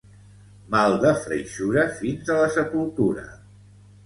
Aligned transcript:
Mal 0.75 0.95
de 1.03 1.11
freixura, 1.25 1.83
fins 2.01 2.33
a 2.37 2.39
la 2.41 2.49
sepultura. 2.57 3.29